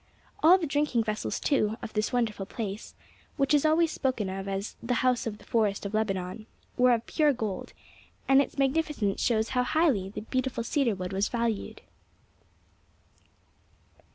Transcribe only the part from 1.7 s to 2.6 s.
of this wonderful